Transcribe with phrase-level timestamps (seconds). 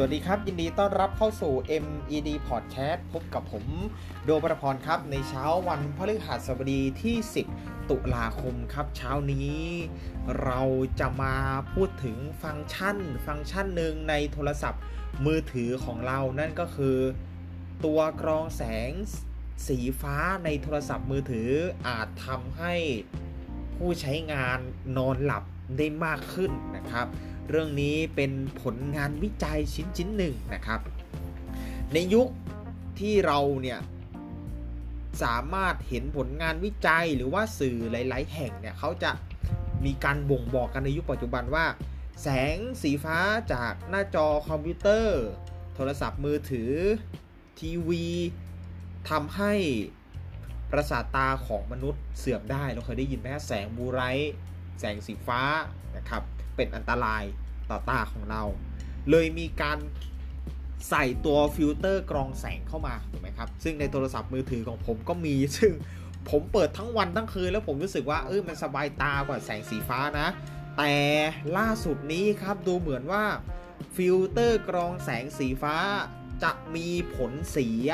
[0.00, 3.64] สวัสดีครับ ยินดีต้อนรับเข้าสู่ MED Podcast พบกับผม
[4.24, 7.16] โดประพรครับ ในเช้าวันพฤหัสบดีที่
[7.52, 9.60] 10 ตุลาคมครับ เช้านี้
[10.42, 10.60] เรา
[11.00, 11.34] จะมา
[11.72, 14.82] พูดถึงฟังก์ชัน ฟังก์ชันหนึ่งในโทรศัพท์
[15.26, 16.96] มือถือของเรานั่นก็คือ
[17.84, 18.90] ตัวกรองแสง
[19.66, 21.50] สีฟ้าในโทรศัพท์มือถือ
[21.88, 22.74] อาจทำให้
[23.76, 24.58] ผู้ใช้งาน
[24.96, 25.44] นอนหลับ
[25.76, 27.08] ได้มากขึ้นนะครับ
[27.48, 30.80] เรื่องนี้เป็นผลงานวิจัยชิ้นชิ้นหนึ่งนะครับ
[31.92, 32.28] ในยุค
[32.98, 33.80] ที่เราเนี่ย
[35.22, 39.12] สามารถเห็นผลงานวิจัยหรือว่าสื่อหลาย ๆ แห่งเนี่ยเขาจะ
[39.84, 41.66] มีการบ่งบอกกันในยุคปัจจุบันว่า
[42.22, 43.18] แสงสีฟ้า
[43.52, 45.24] จากหน้าจอคอมพิวเตอร์
[45.74, 46.72] โทรศัพท์มือถือ
[47.60, 48.06] ทีวี
[49.10, 49.52] ทำให้
[50.72, 54.00] ประสาทตาของมนุษย์เสื่อมได้เราเคยได้ยินไหมแสงบูไร
[54.80, 55.42] แสงสีฟ้า
[55.96, 56.22] นะครับ
[56.58, 57.24] เป็นอันตราย
[57.70, 58.42] ต่อตาของเรา
[59.10, 59.78] เลยมีการ
[60.90, 65.72] ใส่ตัวฟิลเตอร์กรองแสงเข้ามาถูกไหมครับ ซึ่งในโทรศัพท์มือถือของผมก็มีซึ่ง
[66.30, 70.28] ผมเปิดทั้งวันทั้งคืนแล้วผมรู้สึกว่าเออมันสบายตากว่าแสงสีฟ้านะ
[70.78, 70.94] แต่
[71.58, 73.24] ล่าสุดนี้ครับดูเหมือนว่า
[73.96, 75.76] ฟิลเตอร์กรองแสงสีฟ้า
[76.42, 77.88] จะมีผลเสีย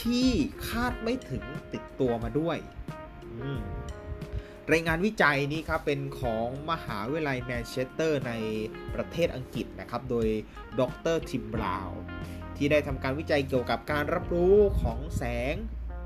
[0.00, 0.28] ที่
[0.68, 2.58] คาดไม่ถึงติดตัวมาด้วย
[4.72, 8.32] รายงานวิจัยนี้ครับเป็นของมหาวิทยาลัยแมนเชสเตอร์ใน
[8.94, 10.26] ประเทศอังกฤษนะครับ โดย
[10.80, 10.82] ด
[11.14, 11.90] รทิมบราว
[12.56, 15.22] ที่ได้ทำการวิจัยเกี่ยวกับการรับรู้ของแส
[15.52, 15.54] ง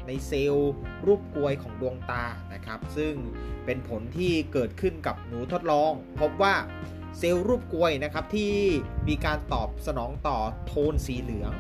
[0.07, 0.73] ในเซลล์
[1.07, 3.15] รูปกรวยของดวงตานะครับ ซึ่ง
[3.65, 6.55] เป็นผลที่เกิดขึ้นกับหนูทดลอง พบว่า
[7.19, 8.53] เซลล์รูปกรวยนะครับที่
[9.09, 11.53] มีการตอบสนองต่อโทนสีเหลือง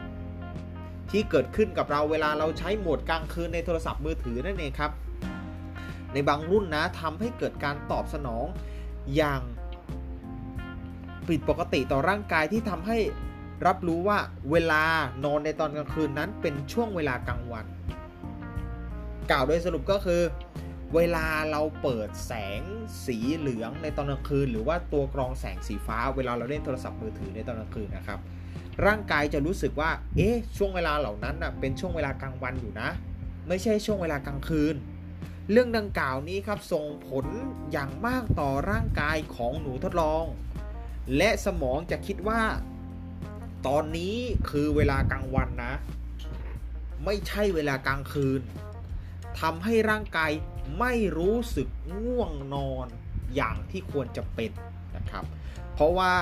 [1.10, 4.92] ที่เกิดขึ้นกับเราเวลาเราใช้โหมดกลางคืนในโทรศัพท์มือถือนั่นเองครับ
[6.12, 8.46] ในบางรุ่นนะทำให้เกิดการตอบสนอง
[9.16, 9.40] อย่าง
[11.28, 12.98] ผิดปกติต่อร่างกายที่ทำให้
[13.66, 14.18] รับรู้ว่า
[14.50, 14.82] เวลา
[15.24, 17.66] นอนในตอนกลางคืนนั้นเป็นช่วงเวลากลางวัน
[19.30, 20.22] กล่าวโดยสรุปก็คือ
[20.94, 22.60] เวลาเราเปิดแสง
[23.06, 28.20] สีเหลืองในตอนกลางคืน หรือว่าตัวกรองแสงสีฟ้า เวลาเราเล่นโทรศัพท์มือถือในตอนกลางคืนนะครับ
[28.86, 32.88] ร่างกายจะรู้สึกว่า เอ๊ะช่วงเวลาเหล่านั้นนะเป็นช่วงเวลากลางวันอยู่นะ
[33.48, 34.74] ไม่ใช่ช่วงเวลากลางคืน
[35.52, 37.26] เรื่องดังกล่าวนี้ครับส่งผล
[37.72, 40.24] อย่างมากต่อร่างกายของหนูทดลอง
[41.16, 42.42] และสมองจะคิดว่า
[43.66, 44.16] ตอนนี้
[44.50, 45.74] คือเวลากลางวันนะ
[47.04, 48.40] ไม่ใช่เวลากลางคืน
[49.40, 50.30] ทำให้ร่างกาย
[50.78, 51.68] ไม่รู้สึก
[52.02, 52.86] ง่วงนอน
[53.34, 54.52] อย่างที่ควรจะเป็น
[54.96, 55.24] นะครับ
[55.74, 56.14] เพราะว่า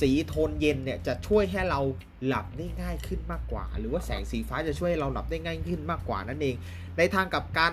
[0.00, 1.80] สีโทนเย็นเนี่ยจะช่วยให้เรา
[2.26, 6.56] หลับได้ง่ายขึ้นมากกว่า หรือว่าแสงสีฟ้าจะช่วยให้เราหลับได้ง่ายขึ้นมากกว่านั่นเอง
[6.98, 7.72] ในทางกลับกัน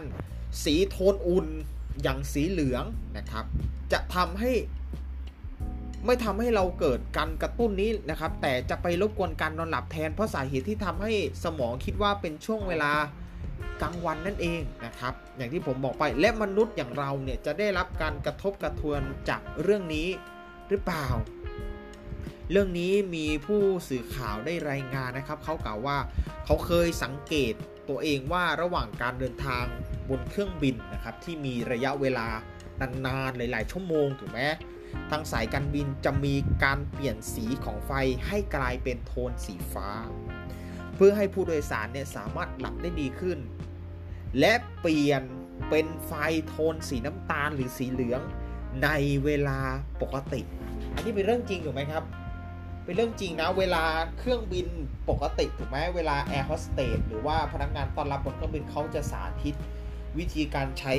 [0.64, 1.48] สีโทนอุ่น
[2.04, 2.84] อย่างสีเหลือง
[3.18, 3.46] นะครับ
[3.92, 4.52] จะทำให้
[6.06, 11.12] ไม่ทำให้เราเกิดการกระตุ้นนี้นะครับ แต่จะไปรบกวนการนอนหลับแทน เพราะสาเหตุที่ทำให้
[11.44, 12.92] สมองคิดว่าเป็นช่วงเวลา
[13.82, 20.08] กลางวันนั่นเองนะครับ อย่างที่ผมบอกไปและมนุษย์อย่างเราเนี่ยจะได้รับการกระทบกระเทือนจากเรื่องนี้
[20.70, 21.08] หรือเปล่า
[22.52, 25.98] เรื่องนี้มีผู้สื่อข่าวได้รายงานนะครับเขากล่าวว่า
[26.46, 27.54] เขาเคยสังเกต
[27.90, 29.66] ตัวเองว่าระหว่างการเดินทาง
[30.10, 32.28] บนเครื่องบินนะครับที่มีระยะเวลา
[33.06, 34.42] นานๆหลาย ๆ ชั่วโมงถูกไหม
[35.10, 37.92] ทางสายการบินจะมีการเปลี่ยนสีของไฟ
[38.28, 39.90] ให้กลายเป็นโทนสีฟ้า
[40.96, 43.40] เพื่อให้ผู้โดยสารเนี่ยสามารถหลับได้ดีขึ้น
[44.40, 45.22] และเปลี่ยน
[45.70, 46.12] เป็นไฟ
[46.48, 48.22] โทนสีน้ำตาลหรือสีเหลือง
[48.84, 48.90] ใน
[49.24, 49.60] เวลา
[50.02, 50.42] ปกติ
[50.94, 52.06] อันนี้เป็นเรื่องจริงถูกไหมครับ
[52.84, 53.84] เป็นเรื่องจริงนะ เวลา
[54.18, 54.68] เครื่องบิน
[55.10, 59.56] ปกติถูกไหมเวลาแอร์โฮสเตสหรือว่าพนักงานต้อนรับบนเครื่องบินเขาจะสาธิต
[60.20, 60.94] วิธีการใช้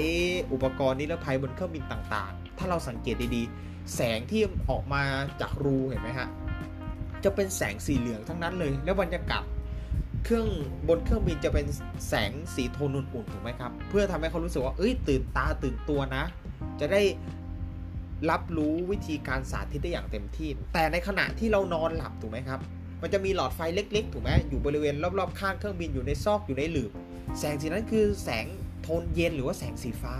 [0.52, 5.02] อุปกรณ์นิรภัยบนเครื่องบินต่างๆ ถ้าเราสังเกตดีๆ แสงที่ออกมา
[5.40, 6.28] จากรูเห็นไหมฮะ
[7.24, 9.44] จะเป็นแสงสีเหลืองทั้งนั้นเลย แล้วบรรยากาศ
[10.24, 10.48] เครื่อง
[10.88, 11.66] บนเครื่องบินจะเป็น
[12.08, 16.24] แสงสีโทนอุ่นๆถูกไหมครับ เพื่อทำให้เขารู้สึกว่าเอ้ยตื่นตาตื่นตัวนะ
[16.80, 17.02] จะได้
[18.30, 22.60] รับรู้วิธีการสาธิตได้อย่างเต็มที่ แต่ในขณะที่เรานอนหลับถูกไหมครับ
[23.02, 26.92] มันจะมีหลอดไฟเล็กๆ ถูกไหมอยู่บริเวณรอบๆ ข้างเครื่องบินอยู่ในซอกอยู่ในหลืบ
[27.38, 28.46] แสงสีนั้นคือแสง
[28.82, 30.14] โทนเย็นหรือว่าแสงสีฟ้า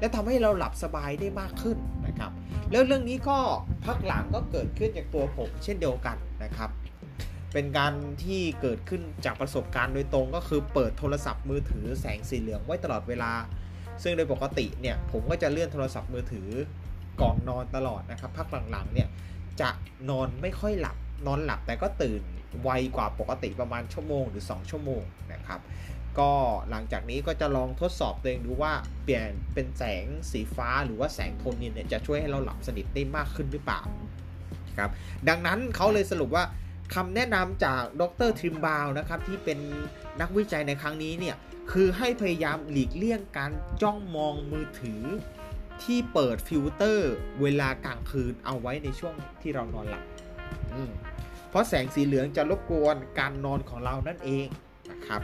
[0.00, 2.32] และทำให้เราหลับสบายได้มากขึ้นนะครับ
[2.70, 3.38] แล้วเรื่องนี้ก็
[3.84, 6.70] พักหลังก็เกิดขึ้นจากตัวผม เช่นเดียวกันนะครับ
[7.52, 7.92] เป็นการ
[8.24, 13.32] ที่เกิดขึ้นจากประสบการณ์โดยตรงก็คือเปิดโทรศัพท์มือถือแสงสีเหลืองไว้ตลอดเวลา
[14.02, 16.48] ซึ่งโดยปกติเนี่ยผมก็จะเลื่อนโทรศัพท์มือถือ
[17.20, 19.08] ก่อนนอนตลอดนะครับพักหลังๆเนี่ย
[19.60, 19.70] จะ
[20.10, 20.96] นอนไม่ค่อยหลับ
[21.26, 22.22] นอนหลับแต่ก็ตื่น
[22.62, 25.02] ไวกว่าปกติประมาณชั่วโมงหรือ 2 ชั่วโมง
[25.32, 25.60] นะครับ
[26.18, 26.30] ก็
[26.70, 28.72] หลังจากนี้ก็จะลองทดสอบตัวเองดูว่า
[29.04, 33.82] เปลี่ยนเป็นแสงสีฟ้าหรือว่าแสงโทนเย็นเนี่ยจะช่วยให้เราหลับสนิทได้มากขึ้นหรือเปล่า
[34.78, 34.90] ครับ
[35.28, 36.44] ดังนั้นเขาเลยสรุปว่า
[36.94, 39.58] คำแนะนำจากดรทิมบราวนะครับที่เป็น
[40.20, 41.36] นักวิจัยในครั้งนี้เนี่ย
[41.72, 43.52] คือให้พยายามหลีกเลี่ยงการ
[43.82, 45.02] จ้องมองมือถือ
[45.84, 50.04] ที่เปิดฟิลเตอร์เวลากลางคืนเอาไว้ในช่วงที่เรานอนหลับ
[51.50, 54.46] เพราะแสงสีเหลืองจะรบกวนการนอนของเรานั่นเอง
[54.90, 55.22] นะครับ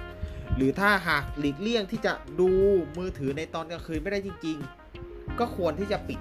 [0.56, 2.50] หรือถ้าหากหลีกเลี่ยงที่จะดู
[2.98, 4.58] มือถือในตอนกลางคืนไม่ได้จริง
[4.98, 6.20] ๆ ก็ควรที่จะปิด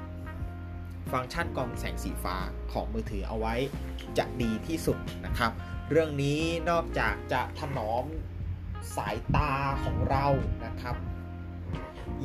[1.11, 2.35] ฟังก์ชันกรองแสงสีฟ้า
[2.71, 3.55] ของมือถือเอาไว้
[4.17, 5.51] จะดีที่สุดนะครับ
[5.89, 8.05] เรื่องนี้นอกจากจะถนอม
[8.95, 9.51] สายตา
[9.83, 10.25] ของเรา
[10.65, 10.95] นะครับ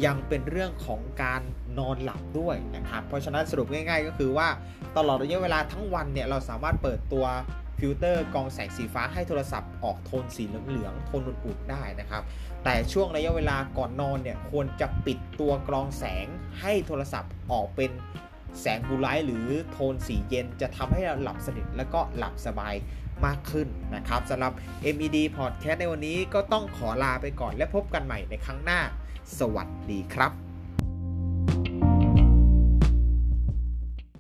[0.05, 1.43] ยังเป็นเรื่องของการ
[1.79, 4.49] นอนหลับด้วยนะครับ เพราะฉะนั้นสรุปง่าย ๆ ก็คือว่า
[4.97, 7.25] ตลอดระยะเวลาทั้งวันเนี่ยเราสามารถเปิดตัว
[7.79, 12.23] ฟิลเตอรองแสงสีฟ้าให้โทรศัพท์ออกโทนสีเหลืองๆโทนอุ่นๆได้นะครับ
[12.65, 16.27] แต่ช่วงระยะเวลาก่อนนอนเนี่ยควรจะปิดตัวกรองแสง
[16.61, 17.91] ให้โทรศัพท์ออกเป็น
[18.61, 22.75] แสง blue light หรือโทนสีเย็นจะทำให้เราหลับสนิทและก็หลับสบาย
[23.27, 24.53] มากขึ้นนะครับสำหรับ
[24.95, 28.81] MED Podcast ในวันนี้ก็ต้องขอลาไปก่อนและพบกันใหม่ในครั้งหน้า
[29.39, 30.46] สวัสดีครับ